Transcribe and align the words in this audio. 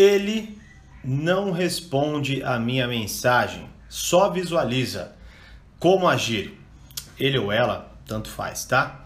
Ele 0.00 0.58
não 1.04 1.50
responde 1.50 2.42
a 2.42 2.58
minha 2.58 2.88
mensagem, 2.88 3.68
só 3.86 4.30
visualiza. 4.30 5.12
Como 5.78 6.08
agir? 6.08 6.58
Ele 7.18 7.36
ou 7.36 7.52
ela, 7.52 7.92
tanto 8.06 8.30
faz, 8.30 8.64
tá? 8.64 9.04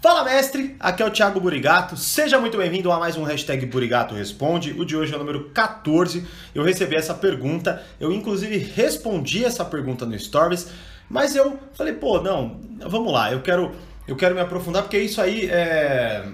Fala 0.00 0.22
mestre, 0.22 0.76
aqui 0.78 1.02
é 1.02 1.06
o 1.06 1.10
Thiago 1.10 1.40
Burigato, 1.40 1.96
seja 1.96 2.38
muito 2.38 2.56
bem-vindo 2.56 2.92
a 2.92 3.00
mais 3.00 3.16
um 3.16 3.24
hashtag 3.24 3.66
Burigato 3.66 4.14
Responde, 4.14 4.70
o 4.78 4.84
de 4.84 4.96
hoje 4.96 5.12
é 5.12 5.16
o 5.16 5.18
número 5.18 5.50
14, 5.50 6.24
eu 6.54 6.62
recebi 6.62 6.94
essa 6.94 7.14
pergunta, 7.14 7.82
eu 7.98 8.12
inclusive 8.12 8.58
respondi 8.58 9.44
essa 9.44 9.64
pergunta 9.64 10.06
no 10.06 10.16
Stories, 10.16 10.68
mas 11.10 11.34
eu 11.34 11.58
falei, 11.74 11.94
pô, 11.94 12.20
não, 12.20 12.60
vamos 12.78 13.12
lá, 13.12 13.32
eu 13.32 13.42
quero, 13.42 13.72
eu 14.06 14.14
quero 14.14 14.36
me 14.36 14.40
aprofundar, 14.40 14.82
porque 14.84 14.98
isso 14.98 15.20
aí 15.20 15.50
é... 15.50 16.24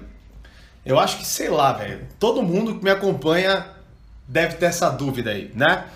Eu 0.85 0.99
acho 0.99 1.19
que, 1.19 1.27
sei 1.27 1.49
lá, 1.49 1.73
velho, 1.73 2.07
todo 2.19 2.43
mundo 2.43 2.79
que 2.79 2.85
me 2.85 2.91
acompanha 2.91 3.78
deve 4.29 4.57
ter 4.57 4.67
essa 4.67 4.91
dúvida 4.91 5.31
aí, 5.31 5.51
né? 5.55 5.87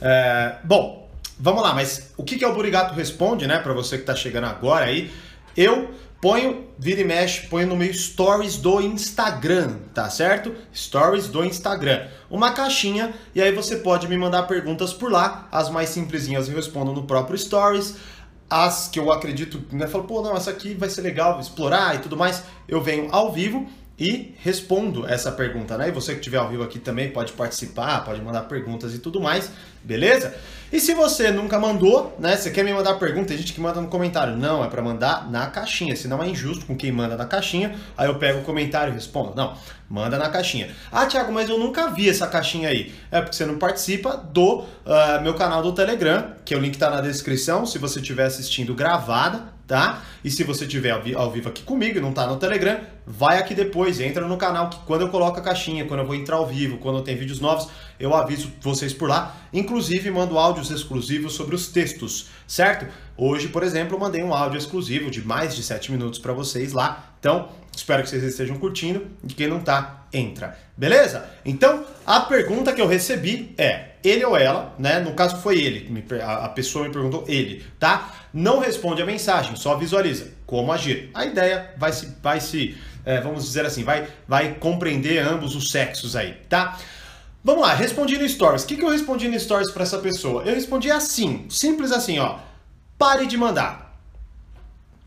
É, 0.00 0.56
bom, 0.64 1.08
vamos 1.38 1.62
lá, 1.62 1.74
mas 1.74 2.12
o 2.16 2.24
que, 2.24 2.36
que 2.36 2.44
é 2.44 2.48
o 2.48 2.54
Burigato 2.54 2.94
Responde, 2.94 3.46
né? 3.46 3.58
Para 3.58 3.74
você 3.74 3.98
que 3.98 4.04
tá 4.04 4.16
chegando 4.16 4.46
agora 4.46 4.86
aí, 4.86 5.12
eu 5.54 5.94
ponho, 6.20 6.64
vira 6.78 7.02
e 7.02 7.04
mexe, 7.04 7.46
ponho 7.48 7.66
no 7.66 7.76
meu 7.76 7.92
stories 7.92 8.56
do 8.56 8.80
Instagram, 8.80 9.76
tá 9.92 10.08
certo? 10.08 10.54
Stories 10.74 11.28
do 11.28 11.44
Instagram. 11.44 12.06
Uma 12.30 12.52
caixinha 12.52 13.12
e 13.34 13.42
aí 13.42 13.52
você 13.52 13.76
pode 13.76 14.08
me 14.08 14.16
mandar 14.16 14.44
perguntas 14.44 14.94
por 14.94 15.12
lá. 15.12 15.46
As 15.52 15.68
mais 15.68 15.90
simplesinhas 15.90 16.48
eu 16.48 16.56
respondo 16.56 16.92
no 16.92 17.02
próprio 17.04 17.36
stories. 17.36 17.96
As 18.48 18.88
que 18.88 18.98
eu 18.98 19.12
acredito, 19.12 19.62
né? 19.70 19.86
Falo, 19.86 20.04
pô, 20.04 20.22
não, 20.22 20.34
essa 20.34 20.50
aqui 20.50 20.74
vai 20.74 20.88
ser 20.88 21.02
legal 21.02 21.38
explorar 21.38 21.94
e 21.96 21.98
tudo 21.98 22.16
mais, 22.16 22.42
eu 22.66 22.80
venho 22.80 23.08
ao 23.10 23.30
vivo 23.30 23.68
e 23.98 24.34
respondo 24.42 25.06
essa 25.06 25.30
pergunta, 25.30 25.78
né? 25.78 25.88
E 25.88 25.92
você 25.92 26.12
que 26.12 26.18
estiver 26.18 26.38
ao 26.38 26.48
vivo 26.48 26.62
aqui 26.62 26.78
também 26.78 27.10
pode 27.10 27.32
participar, 27.32 28.04
pode 28.04 28.20
mandar 28.20 28.42
perguntas 28.42 28.92
e 28.94 28.98
tudo 28.98 29.20
mais, 29.20 29.50
beleza? 29.82 30.34
E 30.72 30.80
se 30.80 30.92
você 30.92 31.30
nunca 31.30 31.60
mandou, 31.60 32.16
né? 32.18 32.36
Você 32.36 32.50
quer 32.50 32.64
me 32.64 32.72
mandar 32.72 32.94
pergunta, 32.94 33.28
tem 33.28 33.38
gente 33.38 33.52
que 33.52 33.60
manda 33.60 33.80
no 33.80 33.86
comentário. 33.86 34.36
Não, 34.36 34.64
é 34.64 34.68
para 34.68 34.82
mandar 34.82 35.30
na 35.30 35.46
caixinha, 35.46 35.94
senão 35.94 36.20
é 36.20 36.28
injusto 36.28 36.66
com 36.66 36.76
quem 36.76 36.90
manda 36.90 37.16
na 37.16 37.24
caixinha. 37.24 37.76
Aí 37.96 38.08
eu 38.08 38.16
pego 38.16 38.40
o 38.40 38.42
comentário 38.42 38.90
e 38.90 38.94
respondo. 38.94 39.32
Não, 39.36 39.56
manda 39.88 40.18
na 40.18 40.28
caixinha. 40.28 40.74
Ah, 40.90 41.06
Thiago, 41.06 41.32
mas 41.32 41.48
eu 41.48 41.58
nunca 41.58 41.88
vi 41.90 42.08
essa 42.08 42.26
caixinha 42.26 42.70
aí. 42.70 42.92
É 43.12 43.20
porque 43.20 43.36
você 43.36 43.46
não 43.46 43.56
participa 43.56 44.16
do 44.16 44.62
uh, 44.62 45.22
meu 45.22 45.34
canal 45.34 45.62
do 45.62 45.70
Telegram, 45.70 46.32
que 46.44 46.56
o 46.56 46.58
link 46.58 46.76
tá 46.76 46.90
na 46.90 47.00
descrição. 47.00 47.64
Se 47.64 47.78
você 47.78 48.00
estiver 48.00 48.24
assistindo 48.24 48.74
gravada, 48.74 49.53
tá? 49.66 50.02
E 50.22 50.30
se 50.30 50.44
você 50.44 50.66
tiver 50.66 50.90
ao 51.16 51.30
vivo 51.30 51.48
aqui 51.48 51.62
comigo 51.62 51.98
e 51.98 52.00
não 52.00 52.12
tá 52.12 52.26
no 52.26 52.36
Telegram, 52.36 52.80
vai 53.06 53.38
aqui 53.38 53.54
depois, 53.54 54.00
entra 54.00 54.26
no 54.26 54.36
canal 54.36 54.70
que 54.70 54.78
quando 54.86 55.02
eu 55.02 55.08
coloco 55.08 55.38
a 55.38 55.42
caixinha, 55.42 55.84
quando 55.86 56.00
eu 56.00 56.06
vou 56.06 56.14
entrar 56.14 56.36
ao 56.36 56.46
vivo, 56.46 56.78
quando 56.78 57.02
tem 57.02 57.16
vídeos 57.16 57.40
novos, 57.40 57.68
eu 57.98 58.14
aviso 58.14 58.52
vocês 58.60 58.92
por 58.92 59.08
lá. 59.08 59.34
Inclusive 59.52 60.10
mando 60.10 60.38
áudios 60.38 60.70
exclusivos 60.70 61.34
sobre 61.34 61.54
os 61.54 61.68
textos, 61.68 62.28
certo? 62.46 62.86
Hoje, 63.16 63.48
por 63.48 63.62
exemplo, 63.62 63.94
eu 63.94 64.00
mandei 64.00 64.22
um 64.22 64.34
áudio 64.34 64.58
exclusivo 64.58 65.10
de 65.10 65.24
mais 65.24 65.54
de 65.54 65.62
7 65.62 65.92
minutos 65.92 66.18
para 66.18 66.32
vocês 66.32 66.72
lá. 66.72 67.14
Então, 67.20 67.48
espero 67.74 68.02
que 68.02 68.08
vocês 68.08 68.22
estejam 68.22 68.58
curtindo 68.58 69.06
e 69.22 69.32
quem 69.32 69.46
não 69.46 69.60
tá, 69.60 70.06
entra. 70.12 70.58
Beleza? 70.76 71.24
Então, 71.44 71.84
a 72.06 72.20
pergunta 72.20 72.72
que 72.72 72.80
eu 72.80 72.86
recebi 72.86 73.54
é: 73.56 73.93
ele 74.04 74.24
ou 74.24 74.36
ela, 74.36 74.74
né? 74.78 75.00
No 75.00 75.14
caso 75.14 75.38
foi 75.38 75.58
ele, 75.58 76.04
a 76.22 76.48
pessoa 76.50 76.86
me 76.86 76.92
perguntou 76.92 77.24
ele, 77.26 77.64
tá? 77.80 78.12
Não 78.32 78.58
responde 78.60 79.00
a 79.00 79.06
mensagem, 79.06 79.56
só 79.56 79.76
visualiza 79.76 80.32
como 80.46 80.70
agir. 80.70 81.10
A 81.14 81.24
ideia 81.24 81.72
vai 81.78 81.92
se, 81.92 82.14
vai 82.22 82.40
se 82.40 82.76
é, 83.04 83.20
vamos 83.20 83.44
dizer 83.44 83.64
assim, 83.64 83.82
vai, 83.82 84.06
vai 84.28 84.54
compreender 84.54 85.18
ambos 85.18 85.56
os 85.56 85.70
sexos 85.70 86.14
aí, 86.14 86.34
tá? 86.48 86.78
Vamos 87.42 87.62
lá, 87.62 87.74
respondi 87.74 88.16
no 88.18 88.28
Stories. 88.28 88.64
O 88.64 88.66
que, 88.66 88.76
que 88.76 88.84
eu 88.84 88.90
respondi 88.90 89.28
no 89.28 89.38
Stories 89.38 89.70
para 89.70 89.82
essa 89.82 89.98
pessoa? 89.98 90.42
Eu 90.44 90.54
respondi 90.54 90.90
assim, 90.90 91.46
simples 91.50 91.92
assim, 91.92 92.18
ó. 92.18 92.38
Pare 92.98 93.26
de 93.26 93.36
mandar. 93.36 93.98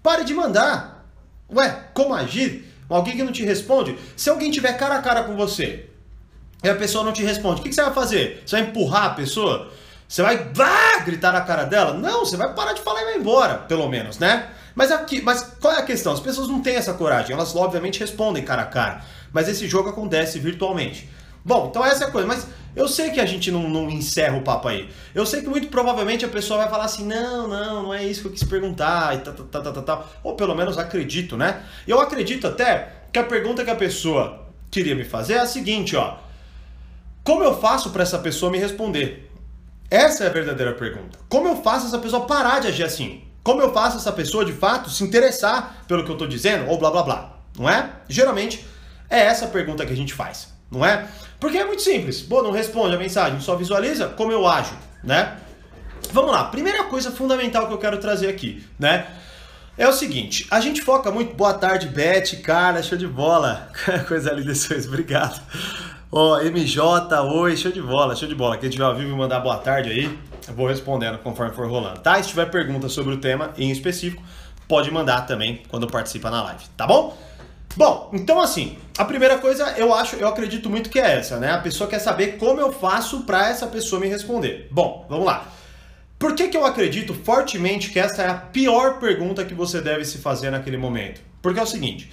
Pare 0.04 0.24
de 0.24 0.34
mandar. 0.34 1.06
Ué, 1.52 1.86
como 1.94 2.14
agir? 2.14 2.66
Alguém 2.90 3.16
que 3.16 3.24
não 3.24 3.32
te 3.32 3.44
responde? 3.44 3.98
Se 4.16 4.30
alguém 4.30 4.52
tiver 4.52 4.74
cara 4.74 4.96
a 4.96 5.02
cara 5.02 5.24
com 5.24 5.36
você 5.36 5.90
e 6.64 6.70
a 6.70 6.76
pessoa 6.76 7.04
não 7.04 7.12
te 7.12 7.24
responde, 7.24 7.60
o 7.60 7.64
que, 7.64 7.70
que 7.70 7.76
você 7.76 7.84
vai 7.84 7.94
fazer? 7.94 8.44
Você 8.46 8.60
vai 8.60 8.70
empurrar 8.70 9.06
a 9.06 9.10
pessoa? 9.12 9.72
Você 10.08 10.22
vai 10.22 10.54
gritar 11.06 11.34
na 11.34 11.42
cara 11.42 11.64
dela? 11.66 11.94
Não, 11.94 12.26
você 12.26 12.38
vai 12.38 12.54
parar 12.54 12.74
de 12.74 12.82
falar 12.82 13.02
e 13.02 13.06
vai 13.06 13.18
embora, 13.18 13.56
pelo 13.56 13.88
menos, 13.90 14.18
né? 14.18 14.50
Mas 14.74 14.92
aqui, 14.92 15.22
mas 15.22 15.56
qual 15.60 15.74
é 15.74 15.80
a 15.80 15.84
questão? 15.84 16.14
As 16.14 16.20
pessoas 16.20 16.48
não 16.48 16.62
têm 16.62 16.76
essa 16.76 16.94
coragem, 16.94 17.34
elas 17.34 17.56
obviamente 17.56 18.00
respondem 18.00 18.44
cara 18.44 18.62
a 18.62 18.66
cara, 18.66 19.02
mas 19.34 19.50
esse 19.50 19.68
jogo 19.68 19.90
acontece 19.90 20.40
virtualmente. 20.40 21.10
Bom, 21.44 21.68
então 21.70 21.86
essa 21.86 22.06
é 22.06 22.08
a 22.08 22.12
coisa, 22.12 22.28
mas 22.28 22.48
eu 22.76 22.88
sei 22.88 23.10
que 23.10 23.20
a 23.20 23.26
gente 23.26 23.50
não, 23.50 23.68
não 23.70 23.90
encerra 23.90 24.38
o 24.38 24.42
papo 24.42 24.68
aí. 24.68 24.90
Eu 25.16 25.26
sei 25.26 25.42
que 25.42 25.48
muito 25.48 25.68
provavelmente 25.70 26.24
a 26.24 26.28
pessoa 26.28 26.60
vai 26.60 26.70
falar 26.70 26.86
assim: 26.86 27.06
não, 27.06 27.48
não, 27.48 27.84
não 27.84 27.94
é 27.94 28.04
isso 28.04 28.22
que 28.22 28.28
eu 28.28 28.32
quis 28.32 28.44
perguntar, 28.44 29.16
e 29.16 29.20
tal, 29.20 29.34
tal, 29.34 29.64
tal, 29.64 29.74
tal, 29.74 29.84
tal. 29.84 30.10
Ou 30.24 30.36
pelo 30.36 30.54
menos 30.54 30.78
acredito, 30.78 31.36
né? 31.36 31.64
Eu 31.88 32.00
acredito 32.00 32.46
até 32.46 32.90
que 33.12 33.18
a 33.18 33.24
pergunta 33.24 33.64
que 33.64 33.72
a 33.72 33.76
pessoa 33.76 34.46
queria 34.70 34.94
me 34.94 35.04
fazer 35.04 35.34
é 35.34 35.40
a 35.40 35.46
seguinte, 35.48 35.96
ó. 35.96 36.18
Como 37.28 37.44
eu 37.44 37.60
faço 37.60 37.90
para 37.90 38.04
essa 38.04 38.18
pessoa 38.20 38.50
me 38.50 38.58
responder? 38.58 39.30
Essa 39.92 40.24
é 40.24 40.28
a 40.28 40.30
verdadeira 40.30 40.72
pergunta. 40.72 41.20
Como 41.28 41.46
eu 41.46 41.62
faço 41.62 41.88
essa 41.88 42.00
pessoa 42.00 42.26
parar 42.26 42.62
de 42.62 42.70
agir 42.70 42.84
assim? 42.84 43.22
Como 43.44 43.62
eu 43.62 43.74
faço 43.74 43.98
essa 43.98 44.14
pessoa 44.14 44.46
de 44.46 44.54
fato 44.54 44.90
se 44.90 45.04
interessar 45.04 45.84
pelo 45.90 46.06
que 46.06 46.10
eu 46.10 46.14
estou 46.14 46.26
dizendo 46.26 46.70
ou 46.70 46.78
blá 46.78 46.90
blá 46.90 47.04
blá? 47.04 47.34
Não 47.60 47.70
é? 47.70 47.90
Geralmente 48.08 48.66
é 49.10 49.26
essa 49.26 49.46
pergunta 49.48 49.86
que 49.86 49.92
a 49.92 49.96
gente 49.96 50.14
faz, 50.14 50.54
não 50.72 50.86
é? 50.86 51.06
Porque 51.38 51.58
é 51.58 51.66
muito 51.66 51.82
simples. 51.82 52.22
Pô, 52.22 52.42
não 52.42 52.52
responde 52.52 52.96
a 52.96 52.98
mensagem, 52.98 53.42
só 53.42 53.58
visualiza 53.58 54.08
como 54.08 54.32
eu 54.32 54.48
ajo, 54.48 54.78
né? 55.04 55.36
Vamos 56.14 56.32
lá. 56.32 56.46
Primeira 56.46 56.86
coisa 56.86 57.12
fundamental 57.12 57.68
que 57.68 57.74
eu 57.74 57.78
quero 57.78 57.98
trazer 57.98 58.30
aqui, 58.30 58.66
né? 58.80 59.06
É 59.78 59.86
o 59.86 59.92
seguinte, 59.92 60.48
a 60.50 60.62
gente 60.62 60.82
foca 60.82 61.12
muito. 61.12 61.36
Boa 61.36 61.54
tarde, 61.54 61.90
Beth, 61.90 62.42
cara, 62.42 62.82
show 62.82 62.98
de 62.98 63.06
bola. 63.06 63.70
Coisa 64.08 64.32
linda, 64.32 64.54
obrigado. 64.88 65.40
Ó, 66.10 66.38
oh, 66.38 66.42
MJ, 66.42 67.22
oi, 67.22 67.58
show 67.58 67.70
de 67.70 67.82
bola, 67.82 68.16
show 68.16 68.30
de 68.30 68.34
bola. 68.34 68.56
Quem 68.58 68.70
tiver 68.70 68.86
ao 68.86 68.96
vivo 68.96 69.14
mandar 69.18 69.42
boa 69.42 69.58
tarde 69.58 69.90
aí, 69.90 70.18
eu 70.48 70.54
vou 70.54 70.66
respondendo 70.66 71.18
conforme 71.18 71.54
for 71.54 71.68
rolando, 71.68 72.00
tá? 72.00 72.22
Se 72.24 72.30
tiver 72.30 72.46
pergunta 72.46 72.88
sobre 72.88 73.14
o 73.14 73.18
tema 73.18 73.52
em 73.58 73.70
específico, 73.70 74.24
pode 74.70 74.90
mandar 74.90 75.24
também 75.24 75.64
quando 75.68 75.86
participa 75.86 76.32
na 76.32 76.42
live, 76.44 76.64
tá 76.78 76.88
bom? 76.88 77.18
Bom, 77.76 78.10
então 78.14 78.40
assim, 78.40 78.78
a 78.98 79.04
primeira 79.04 79.38
coisa 79.38 79.72
eu 79.78 79.94
acho, 79.94 80.16
eu 80.16 80.30
acredito 80.30 80.70
muito 80.70 80.90
que 80.90 80.98
é 80.98 81.18
essa, 81.18 81.42
né? 81.42 81.52
A 81.52 81.58
pessoa 81.58 81.90
quer 81.90 82.00
saber 82.00 82.38
como 82.38 82.62
eu 82.62 82.72
faço 82.72 83.24
para 83.24 83.50
essa 83.50 83.68
pessoa 83.68 84.00
me 84.00 84.08
responder. 84.08 84.70
Bom, 84.72 85.06
vamos 85.10 85.26
lá. 85.26 85.46
Por 86.18 86.36
que, 86.36 86.48
que 86.48 86.56
eu 86.56 86.66
acredito 86.66 87.14
fortemente 87.14 87.90
que 87.90 88.00
essa 88.00 88.24
é 88.24 88.30
a 88.30 88.34
pior 88.34 88.98
pergunta 88.98 89.44
que 89.44 89.54
você 89.54 89.82
deve 89.82 90.06
se 90.06 90.20
fazer 90.20 90.52
naquele 90.52 90.78
momento? 90.78 91.20
Porque 91.42 91.60
é 91.60 91.64
o 91.64 91.68
seguinte, 91.68 92.10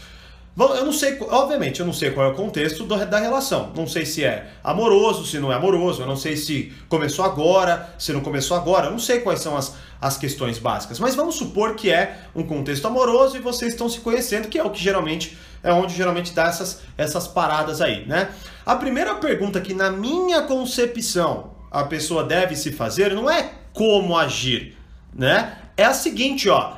eu 0.57 0.85
não 0.85 0.93
sei, 0.93 1.19
obviamente, 1.21 1.81
eu 1.81 1.87
não 1.87 1.93
sei 1.93 2.13
qual 2.13 2.29
é 2.29 2.31
o 2.31 2.35
contexto 2.35 2.85
da 2.85 3.19
relação. 3.19 3.73
Não 3.75 3.89
sei 3.89 4.07
se 4.07 4.23
é 4.23 4.53
amoroso, 4.63 5.27
se 5.27 5.39
não 5.41 5.53
é 5.53 5.57
amoroso. 5.57 6.03
Eu 6.03 6.07
não 6.07 6.17
sei 6.17 6.37
se 6.37 6.73
começou 6.89 7.25
agora, 7.25 7.93
se 7.99 8.13
não 8.13 8.21
começou 8.21 8.57
agora. 8.57 8.87
Eu 8.87 8.93
não 8.93 8.99
sei 9.01 9.21
quais 9.21 9.41
são 9.41 9.57
as, 9.57 9.75
as 10.01 10.17
questões 10.17 10.59
básicas. 10.59 11.01
Mas 11.01 11.17
vamos 11.17 11.35
supor 11.35 11.75
que 11.75 11.91
é 11.91 12.19
um 12.37 12.45
contexto 12.45 12.87
amoroso 12.87 13.37
e 13.37 13.41
vocês 13.41 13.73
estão 13.73 13.89
se 13.89 13.99
conhecendo, 13.99 14.47
que 14.47 14.57
é 14.57 14.63
o 14.63 14.71
que 14.71 14.81
geralmente 14.81 15.37
é 15.65 15.73
onde 15.73 15.95
geralmente 15.95 16.33
dá 16.33 16.45
essas, 16.45 16.83
essas 16.97 17.27
paradas 17.27 17.81
aí, 17.81 18.07
né? 18.07 18.29
A 18.67 18.77
primeira 18.77 19.15
pergunta 19.15 19.61
que, 19.61 19.73
na 19.73 19.91
minha 19.91 20.43
concepção, 20.43 21.55
a 21.71 21.85
pessoa 21.85 22.23
deve 22.23 22.55
se 22.55 22.71
fazer 22.71 23.15
não 23.15 23.29
é 23.29 23.51
como 23.73 24.17
agir, 24.17 24.77
né? 25.13 25.57
É 25.77 25.85
a 25.85 25.95
seguinte, 25.95 26.49
ó. 26.49 26.75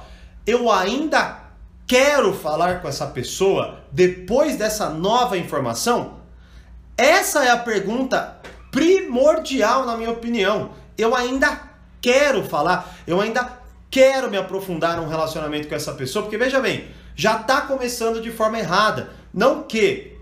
Eu 0.47 0.71
ainda 0.71 1.46
quero 1.87 2.35
falar 2.35 2.81
com 2.81 2.89
essa 2.89 3.07
pessoa 3.07 3.81
depois 3.93 4.57
dessa 4.57 4.91
nova 4.91 5.39
informação? 5.39 6.21
Essa 6.97 7.45
é 7.45 7.51
a 7.51 7.57
pergunta 7.57 8.39
primordial, 8.71 9.87
na 9.87 9.97
minha 9.97 10.11
opinião. 10.11 10.71
Eu 10.99 11.15
ainda 11.15 11.61
quero 12.01 12.45
falar, 12.45 12.97
eu 13.07 13.21
ainda 13.21 13.59
quero 13.91 14.31
me 14.31 14.37
aprofundar 14.37 14.97
num 14.97 15.09
relacionamento 15.09 15.69
com 15.69 15.75
essa 15.75 15.93
pessoa, 15.93 16.23
porque 16.23 16.39
veja 16.39 16.61
bem, 16.61 16.89
já 17.15 17.41
está 17.41 17.63
começando 17.63 18.21
de 18.21 18.31
forma 18.31 18.59
errada. 18.59 19.11
Não 19.33 19.63
que 19.63 20.17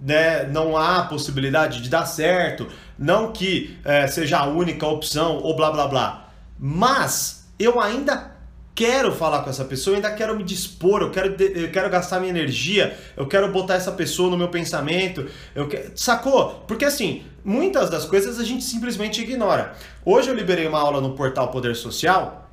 né, 0.00 0.44
não 0.44 0.76
há 0.76 1.04
possibilidade 1.04 1.82
de 1.82 1.88
dar 1.88 2.06
certo, 2.06 2.68
não 2.98 3.32
que 3.32 3.78
é, 3.84 4.06
seja 4.06 4.38
a 4.38 4.46
única 4.46 4.86
opção 4.86 5.38
ou 5.38 5.54
blá 5.56 5.70
blá 5.70 5.86
blá, 5.88 6.28
mas 6.58 7.48
eu 7.58 7.80
ainda 7.80 8.31
quero 8.74 9.12
falar 9.12 9.42
com 9.42 9.50
essa 9.50 9.64
pessoa, 9.64 9.92
eu 9.92 9.96
ainda 9.96 10.12
quero 10.12 10.36
me 10.36 10.42
dispor, 10.42 11.02
eu 11.02 11.10
quero, 11.10 11.34
eu 11.42 11.70
quero 11.70 11.90
gastar 11.90 12.20
minha 12.20 12.30
energia, 12.30 12.96
eu 13.16 13.26
quero 13.26 13.50
botar 13.52 13.74
essa 13.74 13.92
pessoa 13.92 14.30
no 14.30 14.38
meu 14.38 14.48
pensamento, 14.48 15.26
eu 15.54 15.68
sacou? 15.94 16.64
Porque 16.66 16.84
assim, 16.84 17.24
muitas 17.44 17.90
das 17.90 18.04
coisas 18.04 18.38
a 18.38 18.44
gente 18.44 18.64
simplesmente 18.64 19.20
ignora. 19.20 19.74
Hoje 20.04 20.30
eu 20.30 20.34
liberei 20.34 20.66
uma 20.66 20.80
aula 20.80 21.00
no 21.00 21.14
portal 21.14 21.48
Poder 21.48 21.76
Social 21.76 22.50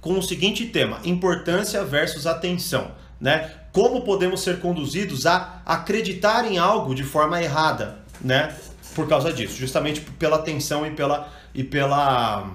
com 0.00 0.18
o 0.18 0.22
seguinte 0.22 0.66
tema: 0.66 0.98
importância 1.04 1.84
versus 1.84 2.26
atenção, 2.26 2.92
né? 3.20 3.50
Como 3.72 4.02
podemos 4.02 4.42
ser 4.42 4.60
conduzidos 4.60 5.26
a 5.26 5.62
acreditar 5.64 6.44
em 6.44 6.58
algo 6.58 6.94
de 6.94 7.04
forma 7.04 7.40
errada, 7.40 7.98
né? 8.20 8.52
por 8.94 9.08
causa 9.08 9.32
disso, 9.32 9.56
justamente 9.56 10.00
pela 10.00 10.36
atenção 10.36 10.86
e 10.86 10.90
pela, 10.90 11.28
e 11.54 11.62
pela 11.62 12.50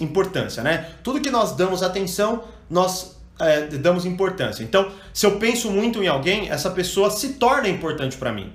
importância, 0.00 0.62
né? 0.62 0.90
Tudo 1.02 1.20
que 1.20 1.30
nós 1.30 1.56
damos 1.56 1.82
atenção, 1.82 2.44
nós 2.68 3.16
é, 3.40 3.66
damos 3.66 4.04
importância. 4.04 4.62
Então, 4.62 4.90
se 5.12 5.26
eu 5.26 5.38
penso 5.38 5.70
muito 5.70 6.02
em 6.02 6.08
alguém, 6.08 6.50
essa 6.50 6.70
pessoa 6.70 7.10
se 7.10 7.34
torna 7.34 7.68
importante 7.68 8.16
para 8.16 8.32
mim. 8.32 8.52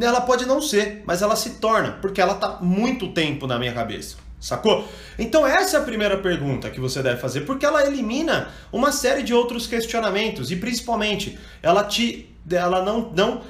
Ela 0.00 0.20
pode 0.20 0.46
não 0.46 0.60
ser, 0.60 1.02
mas 1.06 1.22
ela 1.22 1.36
se 1.36 1.58
torna, 1.58 1.92
porque 1.92 2.20
ela 2.20 2.34
está 2.34 2.58
muito 2.60 3.08
tempo 3.12 3.46
na 3.46 3.58
minha 3.58 3.72
cabeça. 3.72 4.16
Sacou? 4.38 4.86
Então 5.18 5.46
essa 5.46 5.78
é 5.78 5.80
a 5.80 5.82
primeira 5.82 6.18
pergunta 6.18 6.68
que 6.70 6.78
você 6.78 7.02
deve 7.02 7.20
fazer, 7.20 7.42
porque 7.42 7.64
ela 7.64 7.86
elimina 7.86 8.50
uma 8.70 8.92
série 8.92 9.22
de 9.22 9.32
outros 9.32 9.66
questionamentos 9.66 10.50
e 10.50 10.56
principalmente 10.56 11.38
ela 11.62 11.82
te, 11.82 12.28
ela 12.50 12.84
não, 12.84 13.10
não 13.16 13.42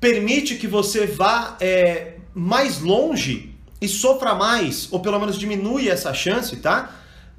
permite 0.00 0.56
que 0.56 0.66
você 0.66 1.06
vá 1.06 1.56
é, 1.60 2.14
mais 2.34 2.80
longe 2.80 3.54
e 3.80 3.88
sofra 3.88 4.34
mais, 4.34 4.88
ou 4.90 5.00
pelo 5.00 5.18
menos 5.18 5.38
diminui 5.38 5.88
essa 5.88 6.12
chance, 6.12 6.56
tá? 6.56 6.90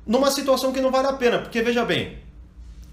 Numa 0.05 0.31
situação 0.31 0.71
que 0.71 0.81
não 0.81 0.91
vale 0.91 1.07
a 1.07 1.13
pena, 1.13 1.39
porque 1.39 1.61
veja 1.61 1.85
bem, 1.85 2.17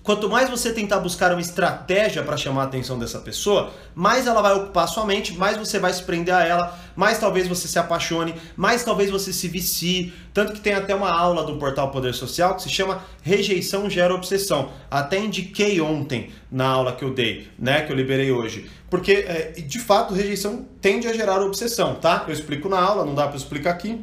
Quanto 0.06 0.30
mais 0.30 0.48
você 0.48 0.72
tentar 0.72 1.00
buscar 1.00 1.32
uma 1.32 1.40
estratégia 1.40 2.22
para 2.22 2.36
chamar 2.36 2.62
a 2.62 2.64
atenção 2.66 2.96
dessa 2.96 3.18
pessoa, 3.18 3.72
mais 3.92 4.24
ela 4.24 4.40
vai 4.40 4.54
ocupar 4.54 4.86
sua 4.86 5.04
mente, 5.04 5.34
mais 5.34 5.56
você 5.56 5.80
vai 5.80 5.92
se 5.92 6.00
prender 6.04 6.32
a 6.32 6.44
ela, 6.44 6.78
mais 6.94 7.18
talvez 7.18 7.48
você 7.48 7.66
se 7.66 7.76
apaixone, 7.76 8.32
mais 8.56 8.84
talvez 8.84 9.10
você 9.10 9.32
se 9.32 9.48
vicie. 9.48 10.12
Tanto 10.32 10.52
que 10.52 10.60
tem 10.60 10.74
até 10.74 10.94
uma 10.94 11.10
aula 11.10 11.42
do 11.42 11.56
portal 11.56 11.90
Poder 11.90 12.14
Social 12.14 12.54
que 12.54 12.62
se 12.62 12.70
chama 12.70 13.02
Rejeição 13.20 13.90
Gera 13.90 14.14
Obsessão. 14.14 14.70
Até 14.88 15.18
indiquei 15.18 15.80
ontem 15.80 16.30
na 16.52 16.68
aula 16.68 16.92
que 16.92 17.04
eu 17.04 17.12
dei, 17.12 17.48
né, 17.58 17.82
que 17.82 17.90
eu 17.90 17.96
liberei 17.96 18.30
hoje. 18.30 18.70
Porque, 18.88 19.10
é, 19.26 19.54
de 19.60 19.80
fato, 19.80 20.14
rejeição 20.14 20.68
tende 20.80 21.08
a 21.08 21.12
gerar 21.12 21.40
obsessão, 21.40 21.96
tá? 21.96 22.24
Eu 22.28 22.32
explico 22.32 22.68
na 22.68 22.78
aula, 22.78 23.04
não 23.04 23.16
dá 23.16 23.26
para 23.26 23.36
explicar 23.36 23.70
aqui, 23.72 24.00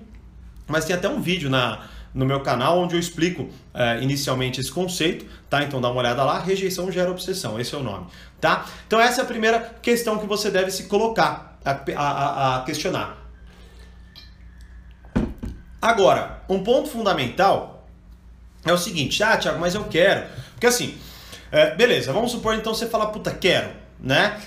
mas 0.68 0.84
tem 0.84 0.94
até 0.94 1.08
um 1.08 1.22
vídeo 1.22 1.50
na 1.50 1.80
no 2.14 2.26
meu 2.26 2.42
canal, 2.42 2.80
onde 2.80 2.96
eu 2.96 3.00
explico 3.00 3.50
é, 3.74 4.00
inicialmente 4.02 4.62
esse 4.62 4.72
conceito, 4.72 5.26
tá? 5.50 5.64
Então 5.64 5.82
dá 5.82 5.90
uma 5.90 6.00
olhada 6.00 6.24
lá, 6.24 6.40
rejeição 6.40 6.92
gera 6.92 7.10
obsessão, 7.10 7.60
esse 7.60 7.74
é 7.74 7.78
o 7.78 7.84
nome, 7.84 8.08
tá? 8.40 8.66
Então 8.86 9.00
essa 9.02 9.22
é 9.22 9.24
a 9.24 9.28
primeira 9.28 9.60
questão 9.82 10.20
que 10.20 10.28
você 10.28 10.52
deve 10.52 10.70
se 10.70 10.84
colocar, 10.84 11.58
a, 11.66 11.72
a, 11.96 12.58
a 12.58 12.62
questionar. 12.64 13.18
Agora, 15.82 16.44
um 16.48 16.64
ponto 16.64 16.90
fundamental 16.90 17.88
é 18.64 18.72
o 18.72 18.78
seguinte, 18.78 19.22
ah, 19.24 19.36
Thiago, 19.36 19.60
mas 19.60 19.76
eu 19.76 19.84
quero. 19.86 20.28
Porque 20.52 20.68
assim, 20.68 20.98
é, 21.52 21.76
beleza, 21.76 22.14
vamos 22.14 22.32
supor 22.32 22.56
então 22.56 22.74
você 22.74 22.88
fala, 22.88 23.08
puta, 23.08 23.32
quero, 23.32 23.70
né? 24.00 24.40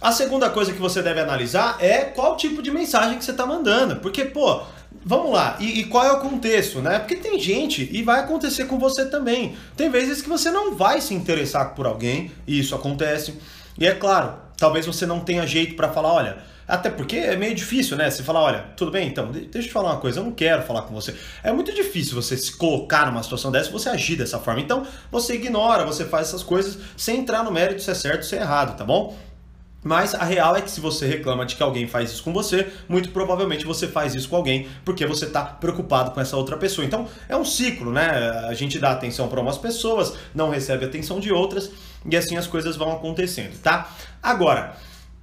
A 0.00 0.12
segunda 0.12 0.48
coisa 0.48 0.72
que 0.72 0.78
você 0.78 1.02
deve 1.02 1.20
analisar 1.20 1.76
é 1.78 2.04
qual 2.04 2.36
tipo 2.36 2.62
de 2.62 2.70
mensagem 2.70 3.18
que 3.18 3.24
você 3.24 3.32
está 3.32 3.44
mandando. 3.44 3.96
Porque, 3.96 4.24
pô, 4.24 4.62
Vamos 5.04 5.32
lá, 5.32 5.56
e, 5.60 5.80
e, 5.80 5.84
qual 5.84 6.04
é 6.04 6.12
o 6.12 6.20
contexto, 6.20 6.80
né? 6.80 6.98
Porque 6.98 7.16
tem 7.16 7.38
gente, 7.38 7.88
e 7.90 8.02
vai 8.02 8.20
acontecer 8.20 8.66
com 8.66 8.78
você 8.78 9.06
também. 9.06 9.56
Tem 9.76 9.88
vezes 9.88 10.20
que 10.20 10.28
você 10.28 10.50
não 10.50 10.74
vai 10.74 11.00
se 11.00 11.14
interessar 11.14 11.74
por 11.74 11.86
alguém, 11.86 12.30
e 12.46 12.58
isso 12.58 12.74
acontece. 12.74 13.34
E 13.78 13.86
é 13.86 13.94
claro, 13.94 14.34
talvez 14.58 14.84
você 14.84 15.06
não 15.06 15.20
tenha 15.20 15.46
jeito 15.46 15.74
para 15.74 15.88
falar, 15.88 16.12
olha, 16.12 16.38
até 16.70 16.88
porque 16.88 17.16
é 17.16 17.34
meio 17.34 17.54
difícil, 17.54 17.96
né? 17.96 18.08
Você 18.08 18.22
falar, 18.22 18.42
olha, 18.42 18.64
tudo 18.76 18.92
bem, 18.92 19.08
então, 19.08 19.32
deixa 19.32 19.58
eu 19.58 19.62
te 19.62 19.72
falar 19.72 19.90
uma 19.90 20.00
coisa, 20.00 20.20
eu 20.20 20.24
não 20.24 20.32
quero 20.32 20.62
falar 20.62 20.82
com 20.82 20.94
você. 20.94 21.16
É 21.42 21.50
muito 21.50 21.74
difícil 21.74 22.14
você 22.14 22.36
se 22.36 22.56
colocar 22.56 23.06
numa 23.06 23.22
situação 23.22 23.50
dessa, 23.50 23.70
você 23.70 23.88
agir 23.88 24.16
dessa 24.16 24.38
forma. 24.38 24.60
Então, 24.60 24.86
você 25.10 25.34
ignora, 25.34 25.84
você 25.84 26.04
faz 26.04 26.28
essas 26.28 26.44
coisas 26.44 26.78
sem 26.96 27.20
entrar 27.20 27.42
no 27.42 27.50
mérito 27.50 27.82
se 27.82 27.90
é 27.90 27.94
certo 27.94 28.18
ou 28.18 28.22
se 28.22 28.36
é 28.36 28.40
errado, 28.40 28.76
tá 28.76 28.84
bom? 28.84 29.16
Mas 29.82 30.14
a 30.14 30.24
real 30.24 30.54
é 30.54 30.60
que 30.60 30.70
se 30.70 30.80
você 30.80 31.06
reclama 31.06 31.46
de 31.46 31.56
que 31.56 31.62
alguém 31.62 31.86
faz 31.86 32.10
isso 32.10 32.22
com 32.22 32.32
você, 32.32 32.70
muito 32.88 33.10
provavelmente 33.10 33.64
você 33.64 33.88
faz 33.88 34.14
isso 34.14 34.28
com 34.28 34.36
alguém 34.36 34.68
porque 34.84 35.06
você 35.06 35.24
está 35.24 35.42
preocupado 35.42 36.10
com 36.10 36.20
essa 36.20 36.36
outra 36.36 36.56
pessoa. 36.56 36.84
Então 36.84 37.08
é 37.28 37.36
um 37.36 37.44
ciclo, 37.44 37.90
né? 37.90 38.10
A 38.46 38.54
gente 38.54 38.78
dá 38.78 38.92
atenção 38.92 39.28
para 39.28 39.40
umas 39.40 39.56
pessoas, 39.56 40.14
não 40.34 40.50
recebe 40.50 40.84
atenção 40.84 41.18
de 41.18 41.32
outras 41.32 41.70
e 42.04 42.16
assim 42.16 42.36
as 42.36 42.46
coisas 42.46 42.76
vão 42.76 42.92
acontecendo, 42.92 43.58
tá? 43.62 43.90
Agora, 44.22 44.76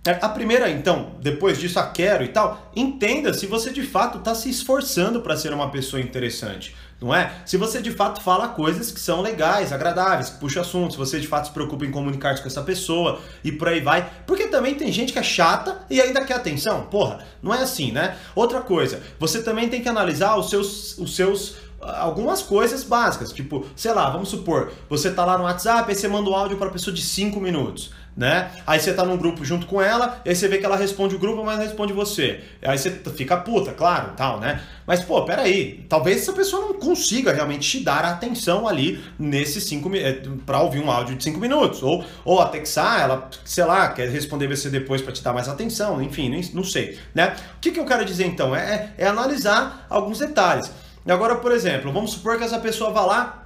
é, 0.08 0.18
a 0.22 0.30
primeira, 0.30 0.70
então, 0.70 1.12
depois 1.20 1.60
disso, 1.60 1.80
a 1.80 1.86
quero 1.86 2.24
e 2.24 2.30
tal, 2.30 2.72
entenda 2.76 3.34
se 3.34 3.46
você 3.46 3.72
de 3.72 3.84
fato 3.84 4.20
está 4.20 4.34
se 4.34 4.50
esforçando 4.50 5.22
para 5.22 5.36
ser 5.36 5.54
uma 5.54 5.70
pessoa 5.70 6.02
interessante 6.02 6.74
não 7.00 7.14
é? 7.14 7.32
Se 7.46 7.58
você 7.58 7.82
de 7.82 7.92
fato 7.92 8.22
fala 8.22 8.48
coisas 8.50 8.92
que 8.92 9.00
são 9.00 9.22
legais, 9.22 9.72
agradáveis, 9.72 10.30
que 10.30 10.40
puxa 10.40 10.62
assunto, 10.62 10.94
se 10.94 10.98
você 10.98 11.20
de 11.20 11.28
fato 11.28 11.48
se 11.48 11.54
preocupa 11.54 11.86
em 11.86 11.92
comunicar-se 11.92 12.42
com 12.42 12.48
essa 12.48 12.62
pessoa 12.64 13.20
e 13.44 13.52
por 13.52 13.68
aí 13.68 13.80
vai. 13.80 14.10
Porque 14.26 14.48
também 14.48 14.76
tem 14.76 14.92
gente 14.92 15.14
que 15.14 15.20
é 15.20 15.24
chata 15.24 15.86
e 15.90 16.02
ainda 16.02 16.26
quer 16.26 16.36
atenção. 16.36 16.84
Porra, 16.84 17.20
não 17.42 17.54
é 17.54 17.62
assim, 17.62 17.92
né? 17.92 18.18
Outra 18.36 18.62
coisa, 18.62 19.02
você 19.20 19.44
também 19.44 19.70
tem 19.70 19.82
que 19.82 19.90
analisar 19.90 20.36
os 20.38 20.50
seus, 20.50 20.98
os 20.98 21.16
seus 21.16 21.56
ah, 21.80 22.02
algumas 22.02 22.42
coisas 22.42 22.84
básicas, 22.84 23.32
tipo, 23.32 23.66
sei 23.76 23.94
lá, 23.94 24.10
vamos 24.10 24.30
supor, 24.30 24.72
você 24.90 25.12
tá 25.12 25.24
lá 25.24 25.38
no 25.38 25.44
WhatsApp, 25.44 25.88
aí 25.88 25.96
você 25.96 26.08
manda 26.08 26.28
um 26.30 26.34
áudio 26.34 26.58
para 26.58 26.72
pessoa 26.72 26.94
de 26.94 27.04
5 27.04 27.40
minutos 27.40 27.92
né? 28.18 28.50
Aí 28.66 28.80
você 28.80 28.92
tá 28.92 29.06
num 29.06 29.16
grupo 29.16 29.46
junto 29.46 29.68
com 29.68 29.80
ela, 29.80 30.20
e 30.26 30.30
aí 30.30 30.36
você 30.36 30.48
vê 30.48 30.58
que 30.58 30.66
ela 30.66 30.76
responde 30.76 31.16
o 31.16 31.20
grupo, 31.20 31.46
mas 31.46 31.60
responde 31.60 31.94
você. 31.94 32.40
Aí 32.64 32.76
você 32.76 32.90
fica 33.16 33.38
puta, 33.38 33.72
claro, 33.72 34.14
tal, 34.18 34.40
né? 34.40 34.60
Mas, 34.88 35.04
pô, 35.04 35.24
peraí, 35.24 35.86
talvez 35.88 36.24
essa 36.24 36.34
pessoa 36.34 36.66
não 36.66 36.74
consiga 36.74 37.32
realmente 37.32 37.70
te 37.70 37.84
dar 37.84 38.04
atenção 38.06 38.68
ali 38.68 39.04
nesses 39.20 39.66
cinco 39.66 39.96
eh, 39.96 40.24
para 40.46 40.62
ouvir 40.62 40.80
um 40.80 40.90
áudio 40.90 41.16
de 41.16 41.24
cinco 41.24 41.40
minutos. 41.40 41.84
Ou, 41.84 42.04
ou 42.26 42.44
Texar, 42.48 43.02
ela, 43.02 43.30
sei 43.46 43.66
lá, 43.66 43.90
quer 43.90 44.10
responder 44.10 44.48
você 44.48 44.70
depois 44.70 45.02
para 45.02 45.14
te 45.14 45.22
dar 45.22 45.34
mais 45.34 45.48
atenção, 45.48 46.02
enfim, 46.02 46.42
não 46.54 46.64
sei, 46.64 46.98
né? 47.14 47.36
O 47.58 47.60
que, 47.60 47.72
que 47.72 47.80
eu 47.80 47.86
quero 47.86 48.04
dizer 48.04 48.26
então? 48.26 48.56
É, 48.56 48.94
é, 48.98 49.04
é 49.04 49.08
analisar 49.08 49.86
alguns 49.90 50.20
detalhes. 50.20 50.72
Agora, 51.08 51.36
por 51.36 51.52
exemplo, 51.52 51.92
vamos 51.92 52.12
supor 52.12 52.38
que 52.38 52.44
essa 52.44 52.60
pessoa 52.60 52.92
vá 52.92 53.02
lá 53.02 53.44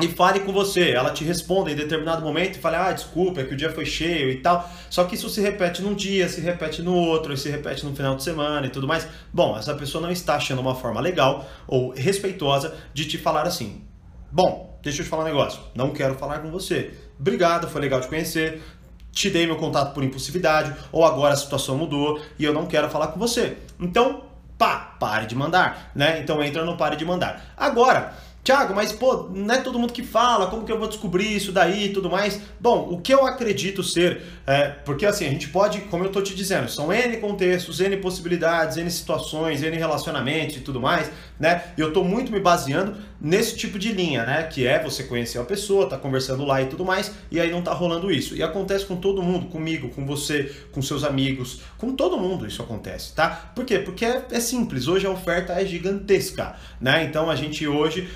e 0.00 0.08
fale 0.08 0.40
com 0.40 0.52
você. 0.52 0.90
Ela 0.90 1.10
te 1.10 1.24
responde 1.24 1.72
em 1.72 1.76
determinado 1.76 2.22
momento 2.22 2.56
e 2.56 2.60
fala: 2.60 2.88
Ah, 2.88 2.92
desculpa, 2.92 3.40
é 3.40 3.44
que 3.44 3.54
o 3.54 3.56
dia 3.56 3.70
foi 3.70 3.84
cheio 3.84 4.30
e 4.30 4.36
tal. 4.36 4.68
Só 4.88 5.04
que 5.04 5.14
isso 5.14 5.28
se 5.28 5.40
repete 5.40 5.82
num 5.82 5.94
dia, 5.94 6.28
se 6.28 6.40
repete 6.40 6.82
no 6.82 6.94
outro, 6.94 7.36
se 7.36 7.50
repete 7.50 7.84
no 7.84 7.94
final 7.94 8.14
de 8.14 8.22
semana 8.22 8.66
e 8.66 8.70
tudo 8.70 8.86
mais. 8.86 9.06
Bom, 9.32 9.56
essa 9.58 9.74
pessoa 9.74 10.02
não 10.02 10.10
está 10.10 10.36
achando 10.36 10.60
uma 10.60 10.74
forma 10.74 11.00
legal 11.00 11.48
ou 11.66 11.90
respeitosa 11.90 12.74
de 12.94 13.06
te 13.06 13.18
falar 13.18 13.46
assim: 13.46 13.82
Bom, 14.30 14.78
deixa 14.82 15.00
eu 15.00 15.04
te 15.04 15.10
falar 15.10 15.24
um 15.24 15.26
negócio. 15.26 15.60
Não 15.74 15.90
quero 15.90 16.14
falar 16.14 16.38
com 16.38 16.50
você. 16.50 16.94
Obrigado, 17.18 17.68
foi 17.68 17.80
legal 17.80 18.00
te 18.00 18.08
conhecer. 18.08 18.62
Te 19.10 19.30
dei 19.30 19.46
meu 19.46 19.56
contato 19.56 19.94
por 19.94 20.04
impulsividade, 20.04 20.72
ou 20.92 21.04
agora 21.04 21.34
a 21.34 21.36
situação 21.36 21.76
mudou 21.76 22.20
e 22.38 22.44
eu 22.44 22.52
não 22.52 22.66
quero 22.66 22.88
falar 22.88 23.08
com 23.08 23.18
você. 23.18 23.56
Então, 23.80 24.22
pá, 24.56 24.96
pare 25.00 25.26
de 25.26 25.34
mandar, 25.34 25.90
né? 25.94 26.20
Então 26.20 26.42
entra 26.42 26.64
no 26.64 26.76
pare 26.76 26.94
de 26.94 27.04
mandar. 27.04 27.52
Agora, 27.56 28.12
Tiago, 28.48 28.74
mas 28.74 28.92
pô, 28.92 29.28
não 29.30 29.54
é 29.54 29.58
todo 29.58 29.78
mundo 29.78 29.92
que 29.92 30.02
fala, 30.02 30.46
como 30.46 30.64
que 30.64 30.72
eu 30.72 30.78
vou 30.78 30.88
descobrir 30.88 31.36
isso 31.36 31.52
daí 31.52 31.84
e 31.84 31.92
tudo 31.92 32.08
mais? 32.08 32.40
Bom, 32.58 32.88
o 32.90 32.98
que 32.98 33.12
eu 33.12 33.26
acredito 33.26 33.82
ser, 33.82 34.22
é, 34.46 34.68
porque 34.86 35.04
assim, 35.04 35.26
a 35.26 35.28
gente 35.28 35.50
pode, 35.50 35.82
como 35.82 36.04
eu 36.04 36.08
tô 36.10 36.22
te 36.22 36.34
dizendo, 36.34 36.66
são 36.70 36.90
N 36.90 37.18
contextos, 37.18 37.78
N 37.78 37.98
possibilidades, 37.98 38.78
N 38.78 38.90
situações, 38.90 39.62
N 39.62 39.76
relacionamentos 39.76 40.56
e 40.56 40.60
tudo 40.60 40.80
mais, 40.80 41.10
né? 41.38 41.62
Eu 41.76 41.92
tô 41.92 42.02
muito 42.02 42.32
me 42.32 42.40
baseando 42.40 42.96
nesse 43.20 43.56
tipo 43.56 43.78
de 43.78 43.92
linha, 43.92 44.24
né? 44.24 44.42
Que 44.44 44.66
é 44.66 44.82
você 44.82 45.04
conhecer 45.04 45.38
a 45.38 45.44
pessoa, 45.44 45.88
tá 45.88 45.96
conversando 45.96 46.44
lá 46.44 46.60
e 46.62 46.66
tudo 46.66 46.84
mais, 46.84 47.12
e 47.30 47.38
aí 47.38 47.50
não 47.50 47.62
tá 47.62 47.72
rolando 47.72 48.10
isso. 48.10 48.34
E 48.36 48.42
acontece 48.42 48.84
com 48.86 48.96
todo 48.96 49.22
mundo, 49.22 49.46
comigo, 49.46 49.88
com 49.90 50.04
você, 50.06 50.52
com 50.72 50.82
seus 50.82 51.04
amigos, 51.04 51.60
com 51.76 51.94
todo 51.94 52.18
mundo 52.18 52.46
isso 52.46 52.62
acontece, 52.62 53.14
tá? 53.14 53.52
Por 53.54 53.64
quê? 53.64 53.78
Porque 53.78 54.04
é, 54.04 54.24
é 54.30 54.40
simples, 54.40 54.88
hoje 54.88 55.06
a 55.06 55.10
oferta 55.10 55.52
é 55.52 55.64
gigantesca, 55.64 56.56
né? 56.80 57.04
Então 57.04 57.30
a 57.30 57.36
gente 57.36 57.66
hoje 57.66 58.08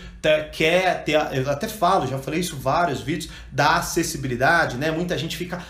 quer 0.53 1.03
ter, 1.05 1.15
eu 1.33 1.51
até 1.51 1.67
falo, 1.67 2.07
já 2.07 2.19
falei 2.19 2.41
isso 2.41 2.55
em 2.55 2.59
vários 2.61 3.01
vídeos, 3.01 3.33
da 3.51 3.77
acessibilidade, 3.77 4.77
né? 4.77 4.91
Muita 4.91 5.19
gente 5.19 5.37
fica 5.37 5.63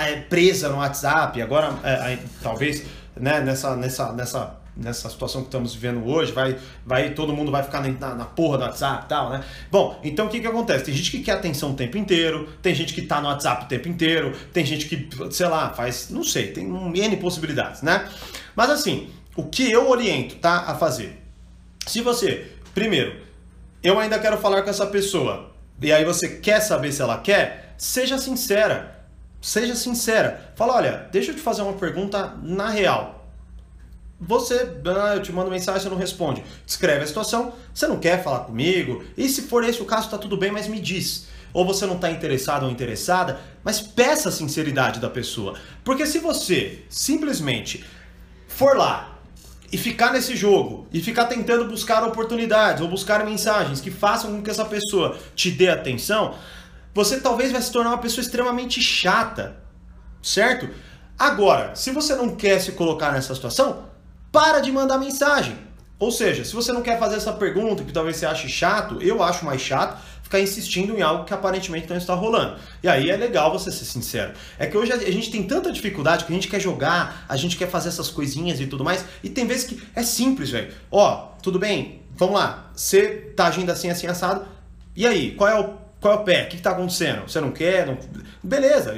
é, 0.00 0.16
presa 0.20 0.68
no 0.68 0.76
WhatsApp, 0.76 1.40
agora 1.40 1.74
é, 1.82 2.18
talvez 2.42 2.84
né, 3.16 3.40
nessa, 3.40 3.76
nessa, 3.76 4.12
nessa, 4.12 4.56
nessa 4.78 5.10
situação 5.10 5.40
que 5.40 5.48
estamos 5.48 5.74
vivendo 5.74 6.06
hoje, 6.06 6.30
vai, 6.30 6.56
vai 6.86 7.10
todo 7.10 7.34
mundo 7.34 7.50
vai 7.50 7.64
ficar 7.64 7.82
na, 7.82 8.14
na 8.14 8.24
porra 8.24 8.58
do 8.58 8.64
WhatsApp 8.64 9.04
e 9.04 9.08
tal, 9.08 9.30
né? 9.30 9.44
Bom, 9.70 10.00
então 10.04 10.26
o 10.26 10.28
que 10.28 10.40
que 10.40 10.46
acontece? 10.46 10.84
Tem 10.84 10.94
gente 10.94 11.10
que 11.10 11.20
quer 11.20 11.32
atenção 11.32 11.72
o 11.72 11.74
tempo 11.74 11.98
inteiro, 11.98 12.48
tem 12.62 12.74
gente 12.74 12.94
que 12.94 13.02
tá 13.02 13.20
no 13.20 13.26
WhatsApp 13.26 13.64
o 13.64 13.68
tempo 13.68 13.88
inteiro, 13.88 14.32
tem 14.52 14.64
gente 14.64 14.86
que, 14.86 15.08
sei 15.32 15.48
lá, 15.48 15.70
faz, 15.70 16.08
não 16.10 16.22
sei, 16.22 16.52
tem 16.52 16.70
um 16.70 16.94
N 16.94 17.16
possibilidades, 17.16 17.82
né? 17.82 18.08
Mas 18.54 18.70
assim, 18.70 19.10
o 19.36 19.44
que 19.44 19.70
eu 19.70 19.90
oriento, 19.90 20.36
tá, 20.36 20.58
a 20.68 20.76
fazer? 20.76 21.22
Se 21.86 22.00
você, 22.00 22.52
primeiro, 22.72 23.16
eu 23.82 23.98
ainda 23.98 24.18
quero 24.18 24.38
falar 24.38 24.62
com 24.62 24.70
essa 24.70 24.86
pessoa. 24.86 25.52
E 25.80 25.92
aí 25.92 26.04
você 26.04 26.28
quer 26.28 26.60
saber 26.60 26.92
se 26.92 27.02
ela 27.02 27.18
quer? 27.18 27.74
Seja 27.78 28.18
sincera. 28.18 29.06
Seja 29.40 29.74
sincera. 29.74 30.52
Fala, 30.56 30.74
olha, 30.74 31.08
deixa 31.12 31.30
eu 31.30 31.34
te 31.36 31.40
fazer 31.40 31.62
uma 31.62 31.74
pergunta 31.74 32.34
na 32.42 32.68
real. 32.68 33.17
Você, 34.20 34.68
ah, 34.84 35.14
eu 35.14 35.22
te 35.22 35.32
mando 35.32 35.50
mensagem, 35.50 35.80
você 35.80 35.88
não 35.88 35.96
responde. 35.96 36.42
Descreve 36.66 37.04
a 37.04 37.06
situação, 37.06 37.52
você 37.72 37.86
não 37.86 37.98
quer 37.98 38.22
falar 38.22 38.40
comigo. 38.40 39.04
E 39.16 39.28
se 39.28 39.42
for 39.42 39.62
esse 39.62 39.80
o 39.80 39.84
caso, 39.84 40.10
tá 40.10 40.18
tudo 40.18 40.36
bem, 40.36 40.50
mas 40.50 40.66
me 40.66 40.80
diz. 40.80 41.28
Ou 41.52 41.64
você 41.64 41.86
não 41.86 41.94
está 41.94 42.10
interessado 42.10 42.64
ou 42.64 42.70
interessada, 42.70 43.40
mas 43.62 43.80
peça 43.80 44.28
a 44.28 44.32
sinceridade 44.32 44.98
da 44.98 45.08
pessoa. 45.08 45.54
Porque 45.84 46.04
se 46.04 46.18
você 46.18 46.82
simplesmente 46.88 47.84
for 48.48 48.76
lá 48.76 49.18
e 49.70 49.78
ficar 49.78 50.12
nesse 50.12 50.34
jogo 50.34 50.86
e 50.92 51.00
ficar 51.00 51.26
tentando 51.26 51.66
buscar 51.66 52.02
oportunidades 52.02 52.82
ou 52.82 52.88
buscar 52.88 53.24
mensagens 53.24 53.80
que 53.80 53.90
façam 53.90 54.32
com 54.32 54.42
que 54.42 54.50
essa 54.50 54.64
pessoa 54.64 55.16
te 55.34 55.50
dê 55.50 55.68
atenção, 55.68 56.34
você 56.92 57.20
talvez 57.20 57.52
vai 57.52 57.62
se 57.62 57.70
tornar 57.70 57.90
uma 57.90 57.98
pessoa 57.98 58.22
extremamente 58.22 58.82
chata, 58.82 59.56
certo? 60.20 60.68
Agora, 61.18 61.74
se 61.76 61.90
você 61.92 62.14
não 62.14 62.34
quer 62.34 62.60
se 62.60 62.72
colocar 62.72 63.12
nessa 63.12 63.34
situação, 63.34 63.84
para 64.32 64.60
de 64.60 64.70
mandar 64.70 64.98
mensagem. 64.98 65.56
Ou 65.98 66.12
seja, 66.12 66.44
se 66.44 66.54
você 66.54 66.72
não 66.72 66.82
quer 66.82 66.98
fazer 66.98 67.16
essa 67.16 67.32
pergunta, 67.32 67.82
que 67.82 67.92
talvez 67.92 68.16
você 68.16 68.26
ache 68.26 68.48
chato, 68.48 69.02
eu 69.02 69.22
acho 69.22 69.44
mais 69.44 69.60
chato 69.60 70.00
ficar 70.28 70.40
insistindo 70.40 70.94
em 70.94 71.00
algo 71.00 71.24
que 71.24 71.32
aparentemente 71.32 71.88
não 71.88 71.96
está 71.96 72.14
rolando. 72.14 72.56
E 72.82 72.88
aí 72.88 73.10
é 73.10 73.16
legal 73.16 73.50
você 73.50 73.72
ser 73.72 73.86
sincero. 73.86 74.32
É 74.58 74.66
que 74.66 74.76
hoje 74.76 74.92
a 74.92 75.10
gente 75.10 75.30
tem 75.30 75.42
tanta 75.42 75.72
dificuldade 75.72 76.24
que 76.24 76.32
a 76.32 76.34
gente 76.34 76.48
quer 76.48 76.60
jogar, 76.60 77.24
a 77.28 77.36
gente 77.36 77.56
quer 77.56 77.68
fazer 77.68 77.88
essas 77.88 78.10
coisinhas 78.10 78.60
e 78.60 78.66
tudo 78.66 78.84
mais, 78.84 79.04
e 79.24 79.30
tem 79.30 79.46
vezes 79.46 79.64
que 79.64 79.82
é 79.96 80.02
simples, 80.02 80.50
velho. 80.50 80.72
Ó, 80.90 81.32
tudo 81.42 81.58
bem, 81.58 82.02
vamos 82.14 82.34
lá, 82.34 82.70
você 82.74 83.32
tá 83.34 83.46
agindo 83.46 83.70
assim, 83.70 83.88
assim, 83.88 84.06
assado, 84.06 84.46
e 84.94 85.06
aí, 85.06 85.32
qual 85.32 85.48
é 85.48 85.58
o 85.58 85.88
qual 86.00 86.14
é 86.14 86.16
o 86.16 86.22
pé? 86.22 86.44
O 86.44 86.48
que 86.48 86.56
está 86.56 86.70
acontecendo? 86.70 87.22
Você 87.22 87.40
não 87.40 87.50
quer? 87.50 87.84
Não... 87.84 87.98
Beleza, 88.40 88.94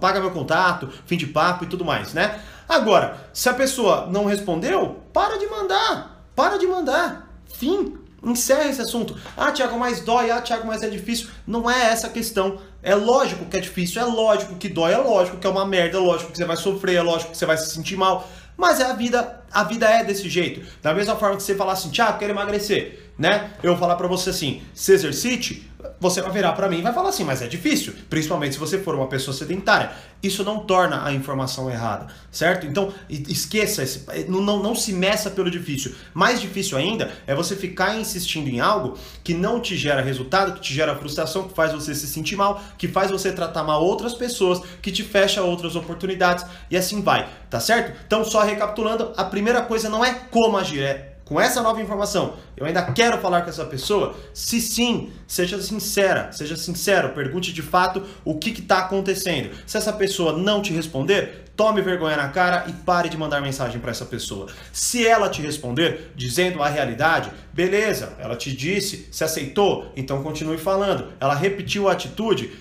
paga 0.00 0.20
meu 0.20 0.30
contato, 0.30 0.88
fim 1.04 1.16
de 1.16 1.26
papo 1.26 1.64
e 1.64 1.66
tudo 1.66 1.84
mais, 1.84 2.14
né? 2.14 2.40
Agora, 2.68 3.16
se 3.32 3.48
a 3.48 3.54
pessoa 3.54 4.06
não 4.10 4.26
respondeu, 4.26 5.00
para 5.12 5.38
de 5.38 5.46
mandar. 5.46 6.24
Para 6.36 6.58
de 6.58 6.66
mandar. 6.66 7.28
Fim. 7.46 7.96
Encerra 8.22 8.68
esse 8.68 8.82
assunto. 8.82 9.16
Ah, 9.36 9.52
Tiago, 9.52 9.78
mais 9.78 10.00
dói. 10.00 10.30
Ah, 10.30 10.42
Tiago, 10.42 10.66
mais 10.66 10.82
é 10.82 10.88
difícil. 10.88 11.28
Não 11.46 11.70
é 11.70 11.86
essa 11.86 12.08
a 12.08 12.10
questão. 12.10 12.58
É 12.82 12.94
lógico 12.94 13.46
que 13.46 13.56
é 13.56 13.60
difícil, 13.60 14.02
é 14.02 14.04
lógico 14.04 14.56
que 14.56 14.68
dói, 14.68 14.92
é 14.92 14.98
lógico 14.98 15.38
que 15.38 15.46
é 15.46 15.50
uma 15.50 15.64
merda, 15.64 15.96
é 15.96 16.00
lógico 16.00 16.30
que 16.30 16.38
você 16.38 16.44
vai 16.44 16.56
sofrer, 16.56 16.96
é 16.96 17.02
lógico 17.02 17.32
que 17.32 17.38
você 17.38 17.46
vai 17.46 17.56
se 17.56 17.70
sentir 17.70 17.96
mal. 17.96 18.28
Mas 18.56 18.80
é 18.80 18.84
a 18.84 18.92
vida, 18.92 19.40
a 19.52 19.62
vida 19.62 19.88
é 19.88 20.04
desse 20.04 20.28
jeito. 20.28 20.66
Da 20.82 20.92
mesma 20.92 21.16
forma 21.16 21.36
que 21.36 21.42
você 21.42 21.54
falar 21.54 21.72
assim, 21.72 21.90
Tiago, 21.90 22.18
quero 22.18 22.32
emagrecer, 22.32 23.12
né? 23.16 23.52
Eu 23.62 23.70
vou 23.70 23.78
falar 23.78 23.94
para 23.94 24.08
você 24.08 24.30
assim, 24.30 24.62
se 24.74 24.92
exercite, 24.92 25.70
você 26.00 26.22
vai 26.22 26.30
virar 26.30 26.52
para 26.52 26.68
mim 26.68 26.78
e 26.78 26.82
vai 26.82 26.92
falar 26.92 27.08
assim, 27.08 27.24
mas 27.24 27.42
é 27.42 27.46
difícil, 27.46 27.92
principalmente 28.08 28.54
se 28.54 28.58
você 28.58 28.78
for 28.78 28.94
uma 28.94 29.06
pessoa 29.06 29.36
sedentária. 29.36 29.90
Isso 30.22 30.42
não 30.42 30.60
torna 30.60 31.04
a 31.04 31.12
informação 31.12 31.70
errada, 31.70 32.08
certo? 32.30 32.66
Então, 32.66 32.92
esqueça, 33.08 33.82
esse, 33.82 34.04
não, 34.28 34.40
não, 34.40 34.62
não 34.62 34.74
se 34.74 34.92
meça 34.92 35.30
pelo 35.30 35.50
difícil. 35.50 35.94
Mais 36.12 36.40
difícil 36.40 36.76
ainda 36.76 37.12
é 37.26 37.34
você 37.34 37.54
ficar 37.54 37.96
insistindo 37.96 38.48
em 38.48 38.58
algo 38.58 38.98
que 39.22 39.32
não 39.32 39.60
te 39.60 39.76
gera 39.76 40.02
resultado, 40.02 40.54
que 40.54 40.60
te 40.60 40.74
gera 40.74 40.96
frustração, 40.96 41.48
que 41.48 41.54
faz 41.54 41.72
você 41.72 41.94
se 41.94 42.06
sentir 42.06 42.36
mal, 42.36 42.60
que 42.76 42.88
faz 42.88 43.10
você 43.10 43.32
tratar 43.32 43.62
mal 43.62 43.82
outras 43.84 44.14
pessoas, 44.14 44.60
que 44.82 44.90
te 44.90 45.04
fecha 45.04 45.42
outras 45.42 45.76
oportunidades 45.76 46.44
e 46.70 46.76
assim 46.76 47.00
vai, 47.00 47.28
tá 47.48 47.60
certo? 47.60 47.96
Então, 48.06 48.24
só 48.24 48.42
recapitulando, 48.42 49.12
a 49.16 49.24
primeira 49.24 49.62
coisa 49.62 49.88
não 49.88 50.04
é 50.04 50.14
como 50.14 50.56
agir, 50.56 50.82
é 50.82 51.17
com 51.28 51.38
essa 51.38 51.60
nova 51.60 51.82
informação, 51.82 52.36
eu 52.56 52.64
ainda 52.64 52.82
quero 52.92 53.18
falar 53.18 53.42
com 53.42 53.50
essa 53.50 53.66
pessoa? 53.66 54.16
Se 54.32 54.62
sim, 54.62 55.12
seja 55.26 55.60
sincera, 55.60 56.32
seja 56.32 56.56
sincero, 56.56 57.10
pergunte 57.10 57.52
de 57.52 57.60
fato 57.60 58.02
o 58.24 58.38
que 58.38 58.48
está 58.48 58.78
acontecendo. 58.78 59.50
Se 59.66 59.76
essa 59.76 59.92
pessoa 59.92 60.32
não 60.32 60.62
te 60.62 60.72
responder, 60.72 61.44
tome 61.54 61.82
vergonha 61.82 62.16
na 62.16 62.28
cara 62.28 62.64
e 62.66 62.72
pare 62.72 63.10
de 63.10 63.18
mandar 63.18 63.42
mensagem 63.42 63.78
para 63.78 63.90
essa 63.90 64.06
pessoa. 64.06 64.46
Se 64.72 65.06
ela 65.06 65.28
te 65.28 65.42
responder 65.42 66.12
dizendo 66.16 66.62
a 66.62 66.68
realidade, 66.68 67.30
beleza, 67.52 68.14
ela 68.18 68.34
te 68.34 68.50
disse, 68.50 69.06
se 69.12 69.22
aceitou, 69.22 69.92
então 69.94 70.22
continue 70.22 70.56
falando. 70.56 71.12
Ela 71.20 71.34
repetiu 71.34 71.90
a 71.90 71.92
atitude, 71.92 72.52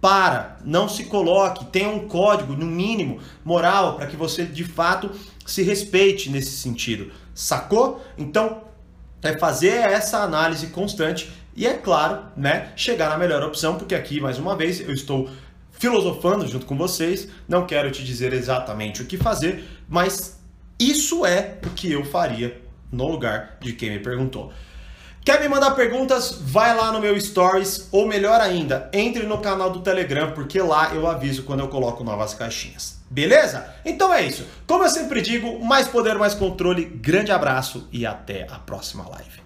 para, 0.00 0.56
não 0.64 0.88
se 0.88 1.04
coloque, 1.04 1.66
tenha 1.66 1.90
um 1.90 2.08
código, 2.08 2.54
no 2.54 2.64
mínimo, 2.64 3.18
moral, 3.44 3.96
para 3.96 4.06
que 4.06 4.16
você 4.16 4.44
de 4.44 4.64
fato 4.64 5.10
se 5.44 5.62
respeite 5.62 6.30
nesse 6.30 6.52
sentido. 6.52 7.10
Sacou? 7.36 8.02
Então, 8.16 8.62
é 9.22 9.38
fazer 9.38 9.74
essa 9.74 10.22
análise 10.22 10.68
constante 10.68 11.30
e, 11.54 11.66
é 11.66 11.74
claro, 11.74 12.22
né, 12.34 12.72
chegar 12.74 13.10
na 13.10 13.18
melhor 13.18 13.42
opção, 13.42 13.76
porque 13.76 13.94
aqui, 13.94 14.20
mais 14.20 14.38
uma 14.38 14.56
vez, 14.56 14.80
eu 14.80 14.92
estou 14.92 15.28
filosofando 15.70 16.48
junto 16.48 16.64
com 16.64 16.76
vocês, 16.76 17.28
não 17.46 17.66
quero 17.66 17.90
te 17.90 18.02
dizer 18.02 18.32
exatamente 18.32 19.02
o 19.02 19.06
que 19.06 19.18
fazer, 19.18 19.68
mas 19.86 20.40
isso 20.80 21.26
é 21.26 21.58
o 21.64 21.70
que 21.70 21.92
eu 21.92 22.04
faria 22.04 22.58
no 22.90 23.06
lugar 23.06 23.58
de 23.60 23.74
quem 23.74 23.90
me 23.90 23.98
perguntou. 23.98 24.50
Quer 25.22 25.40
me 25.40 25.48
mandar 25.48 25.72
perguntas? 25.72 26.38
Vai 26.40 26.74
lá 26.74 26.90
no 26.90 27.00
meu 27.00 27.20
Stories, 27.20 27.88
ou 27.92 28.06
melhor 28.06 28.40
ainda, 28.40 28.88
entre 28.94 29.24
no 29.24 29.38
canal 29.38 29.70
do 29.70 29.80
Telegram, 29.80 30.32
porque 30.32 30.60
lá 30.62 30.94
eu 30.94 31.06
aviso 31.06 31.42
quando 31.42 31.60
eu 31.60 31.68
coloco 31.68 32.02
novas 32.02 32.32
caixinhas. 32.32 32.95
Beleza? 33.08 33.74
Então 33.84 34.12
é 34.12 34.22
isso. 34.22 34.46
Como 34.66 34.84
eu 34.84 34.88
sempre 34.90 35.22
digo, 35.22 35.64
mais 35.64 35.86
poder, 35.88 36.18
mais 36.18 36.34
controle. 36.34 36.84
Grande 36.84 37.30
abraço 37.30 37.88
e 37.92 38.04
até 38.04 38.46
a 38.50 38.58
próxima 38.58 39.08
live. 39.08 39.45